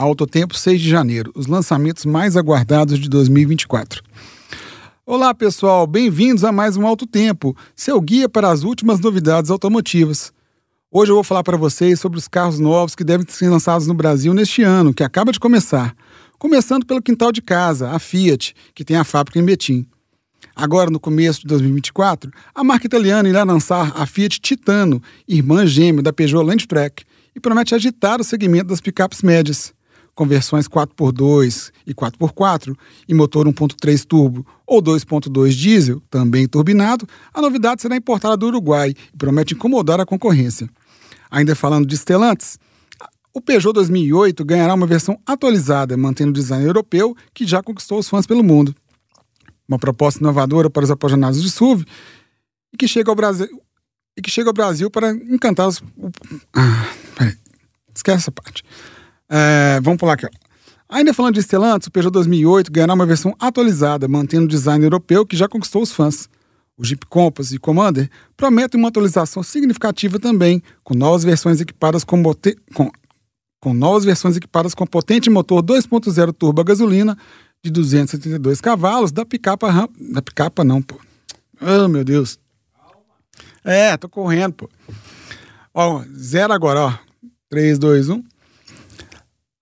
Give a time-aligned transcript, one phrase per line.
[0.00, 4.02] Alto Tempo 6 de janeiro, os lançamentos mais aguardados de 2024.
[5.04, 10.32] Olá pessoal, bem-vindos a mais um Alto Tempo, seu guia para as últimas novidades automotivas.
[10.90, 13.92] Hoje eu vou falar para vocês sobre os carros novos que devem ser lançados no
[13.92, 15.94] Brasil neste ano, que acaba de começar.
[16.38, 19.86] Começando pelo quintal de casa, a Fiat, que tem a fábrica em Betim.
[20.56, 26.02] Agora, no começo de 2024, a marca italiana irá lançar a Fiat Titano, irmã gêmea
[26.02, 27.04] da Peugeot Landtrek,
[27.36, 29.78] e promete agitar o segmento das picapes médias.
[30.20, 32.76] Com versões 4x2 e 4x4
[33.08, 38.90] e motor 1.3 turbo ou 2.2 diesel, também turbinado, a novidade será importada do Uruguai
[38.90, 40.68] e promete incomodar a concorrência.
[41.30, 42.58] Ainda falando de Stellantis,
[43.32, 48.06] o Peugeot 2008 ganhará uma versão atualizada, mantendo o design europeu que já conquistou os
[48.06, 48.74] fãs pelo mundo.
[49.66, 51.86] Uma proposta inovadora para os apaixonados de SUV
[52.74, 53.48] e que chega ao Brasil
[54.18, 55.82] e que chega ao Brasil para encantar os.
[56.54, 57.38] Ah, peraí.
[57.94, 58.62] Esquece essa parte.
[59.30, 60.26] É, vamos pular aqui.
[60.26, 60.50] Ó.
[60.88, 65.24] Ainda falando de Stellantis, o Peugeot 2008 ganhará uma versão atualizada, mantendo o design europeu
[65.24, 66.28] que já conquistou os fãs.
[66.76, 72.20] O Jeep Compass e Commander prometem uma atualização significativa também, com novas versões equipadas com,
[72.20, 72.56] bote...
[72.74, 72.90] com...
[73.60, 77.16] com novas versões equipadas com potente motor 2.0 turbo a gasolina
[77.62, 79.88] de 272 cavalos da picapa Ram...
[80.12, 80.98] da picapa não, pô.
[81.60, 82.36] Oh, meu Deus.
[83.62, 84.70] É, tô correndo, pô.
[85.72, 86.98] Ó, zero agora, ó.
[87.48, 88.24] 3, 2, 1.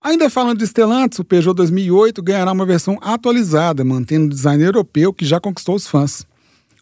[0.01, 5.13] Ainda falando de Stellantis, o Peugeot 2008 ganhará uma versão atualizada, mantendo o design europeu
[5.13, 6.25] que já conquistou os fãs.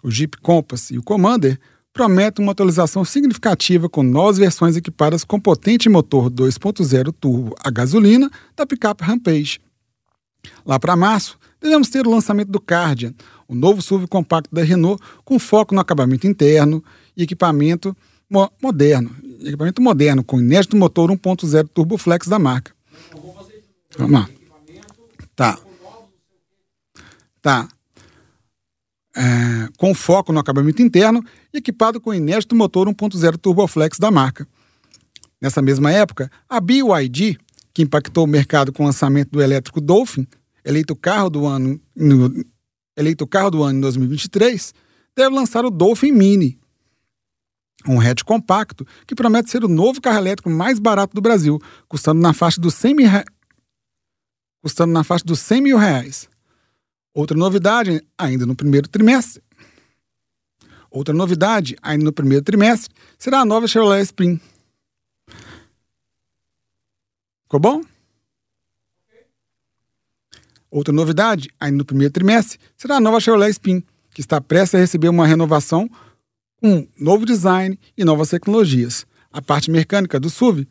[0.03, 1.59] O Jeep Compass e o Commander
[1.91, 8.29] prometem uma atualização significativa com novas versões equipadas com potente motor 2.0 turbo a gasolina
[8.55, 9.59] da picape Rampage.
[10.63, 13.15] Lá para março, devemos ter o lançamento do Cardian,
[13.47, 16.83] o novo SUV compacto da Renault com foco no acabamento interno
[17.15, 17.97] e equipamento
[18.29, 19.09] mo moderno,
[19.41, 22.76] equipamento moderno com inédito motor 1.0 turbo flex da marca.
[23.95, 24.29] Vamos lá.
[25.35, 25.59] Tá.
[27.41, 27.67] Tá
[29.17, 34.47] é, com foco no acabamento interno e equipado com inédito motor 1.0 Turboflex da marca.
[35.41, 37.37] Nessa mesma época, a BYD,
[37.73, 40.27] que impactou o mercado com o lançamento do elétrico Dolphin,
[40.63, 42.45] eleito carro do ano no,
[42.95, 44.73] eleito carro do ano em 2023,
[45.15, 46.59] deve lançar o Dolphin Mini,
[47.87, 52.21] um hatch compacto que promete ser o novo carro elétrico mais barato do Brasil, custando
[52.21, 53.09] na faixa dos 100 mil,
[54.67, 56.27] custando na faixa dos 100 mil reais.
[57.13, 59.41] Outra novidade, ainda no primeiro trimestre.
[60.91, 64.41] Outra novidade, ainda no primeiro trimestre, será a nova Chevrolet Spring.
[67.43, 67.81] Ficou bom?
[70.69, 74.79] Outra novidade, ainda no primeiro trimestre, será a nova Chevrolet Spin, que está prestes a
[74.79, 75.89] receber uma renovação
[76.57, 79.07] com novo design e novas tecnologias.
[79.31, 80.67] A parte mecânica do SUV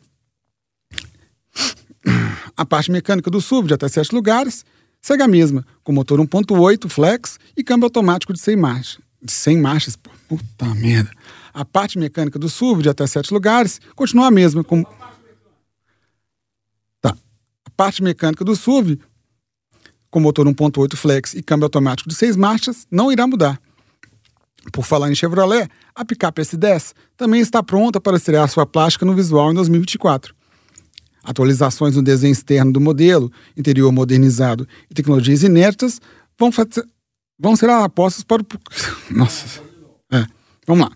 [2.57, 4.65] a parte mecânica do SUV de até sete lugares
[4.99, 8.99] segue a mesma, com motor 1.8 flex e câmbio automático de 100 marchas.
[9.21, 11.11] De 100 marchas, pô, puta merda.
[11.53, 14.83] A parte mecânica do SUV de até 7 lugares continua a mesma, com...
[16.99, 17.15] Tá.
[17.65, 18.99] A parte mecânica do SUV
[20.09, 23.59] com motor 1.8 flex e câmbio automático de 6 marchas não irá mudar.
[24.71, 29.13] Por falar em Chevrolet, a picape S10 também está pronta para estrear sua plástica no
[29.13, 30.36] visual em 2024.
[31.27, 35.99] Atualizações no desenho externo do modelo, interior modernizado e tecnologias inéditas
[36.39, 36.49] vão,
[37.37, 38.45] vão ser apostas para o.
[39.13, 39.61] Nossa.
[40.09, 40.25] É,
[40.65, 40.95] vamos lá.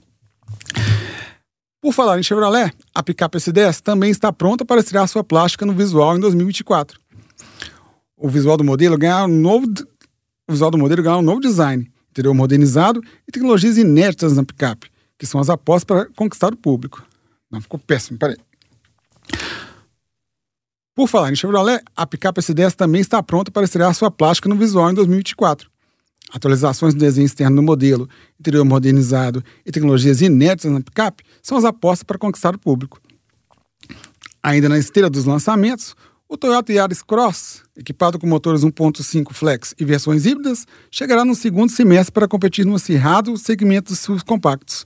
[1.82, 5.74] Por falar em Chevrolet, a picape S10 também está pronta para estrear sua plástica no
[5.74, 6.98] visual em 2024.
[8.16, 9.66] O visual do modelo ganhará um novo,
[10.48, 14.90] o visual do modelo ganhará um novo design, interior modernizado e tecnologias inéditas na picape,
[15.20, 17.06] que são as apostas para conquistar o público.
[17.52, 18.38] Não, ficou péssimo, peraí.
[21.02, 24.56] Por falar em Chevrolet, a picape S10 também está pronta para estrear sua plástica no
[24.56, 25.68] visual em 2024.
[26.32, 28.08] Atualizações do desenho externo do modelo,
[28.40, 33.02] interior modernizado e tecnologias inéditas na picape são as apostas para conquistar o público.
[34.44, 35.96] Ainda na esteira dos lançamentos,
[36.30, 41.72] o Toyota Yaris Cross, equipado com motores 1.5 flex e versões híbridas, chegará no segundo
[41.72, 44.86] semestre para competir no acirrado segmento dos SUVs compactos.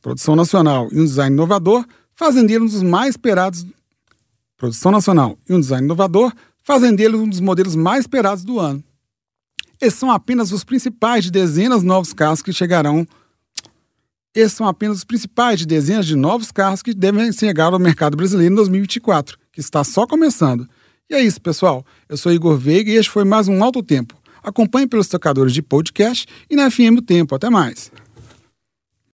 [0.00, 1.84] Produção nacional e um design inovador
[2.14, 3.66] fazem dele um dos mais esperados
[4.60, 6.30] produção nacional e um design inovador
[6.62, 8.84] fazem dele um dos modelos mais esperados do ano.
[9.80, 13.08] Esses são apenas os principais de dezenas de novos carros que chegarão.
[14.34, 18.18] Esses são apenas os principais de dezenas de novos carros que devem chegar ao mercado
[18.18, 20.68] brasileiro em 2024, que está só começando.
[21.08, 21.84] E é isso, pessoal.
[22.06, 24.14] Eu sou Igor Veiga e este foi mais um Alto Tempo.
[24.42, 27.34] Acompanhe pelos tocadores de podcast e na FM o Tempo.
[27.34, 27.90] Até mais.